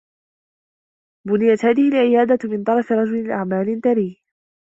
[1.27, 4.21] بُنيت هذه العيادة من طرف رجل أعمال ثري.